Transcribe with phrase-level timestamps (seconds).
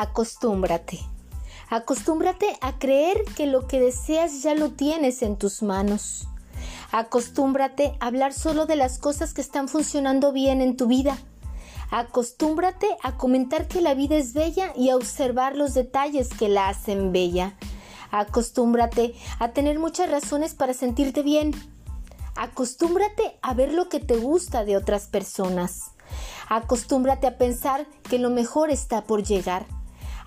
[0.00, 1.00] Acostúmbrate.
[1.70, 6.28] Acostúmbrate a creer que lo que deseas ya lo tienes en tus manos.
[6.92, 11.18] Acostúmbrate a hablar solo de las cosas que están funcionando bien en tu vida.
[11.90, 16.68] Acostúmbrate a comentar que la vida es bella y a observar los detalles que la
[16.68, 17.56] hacen bella.
[18.12, 21.50] Acostúmbrate a tener muchas razones para sentirte bien.
[22.36, 25.90] Acostúmbrate a ver lo que te gusta de otras personas.
[26.48, 29.66] Acostúmbrate a pensar que lo mejor está por llegar.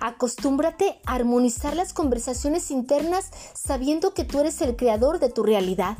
[0.00, 5.96] Acostúmbrate a armonizar las conversaciones internas sabiendo que tú eres el creador de tu realidad.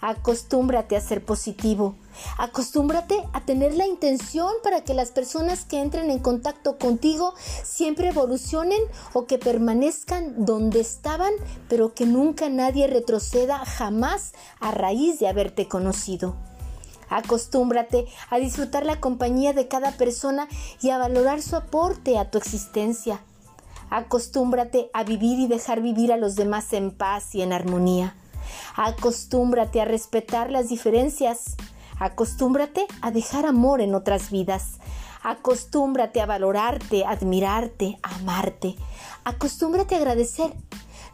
[0.00, 1.96] Acostúmbrate a ser positivo.
[2.36, 7.34] Acostúmbrate a tener la intención para que las personas que entren en contacto contigo
[7.64, 8.80] siempre evolucionen
[9.12, 11.32] o que permanezcan donde estaban,
[11.68, 16.36] pero que nunca nadie retroceda jamás a raíz de haberte conocido.
[17.08, 20.48] Acostúmbrate a disfrutar la compañía de cada persona
[20.80, 23.22] y a valorar su aporte a tu existencia.
[23.90, 28.14] Acostúmbrate a vivir y dejar vivir a los demás en paz y en armonía.
[28.76, 31.56] Acostúmbrate a respetar las diferencias.
[31.98, 34.78] Acostúmbrate a dejar amor en otras vidas.
[35.22, 38.76] Acostúmbrate a valorarte, admirarte, amarte.
[39.24, 40.54] Acostúmbrate a agradecer.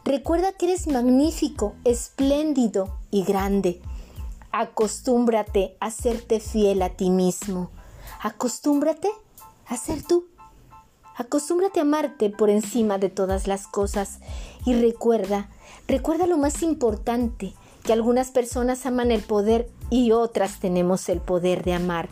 [0.03, 3.81] Recuerda que eres magnífico, espléndido y grande.
[4.51, 7.71] Acostúmbrate a serte fiel a ti mismo.
[8.21, 9.09] Acostúmbrate
[9.65, 10.27] a ser tú.
[11.15, 14.19] Acostúmbrate a amarte por encima de todas las cosas
[14.65, 15.49] y recuerda,
[15.87, 21.63] recuerda lo más importante, que algunas personas aman el poder y otras tenemos el poder
[21.63, 22.09] de amar.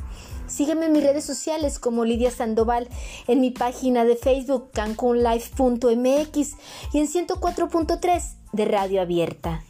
[0.48, 2.88] Sígueme en mis redes sociales como Lidia Sandoval,
[3.28, 6.56] en mi página de Facebook cancunlife.mx
[6.94, 9.64] y en 104.3 de Radio Abierta.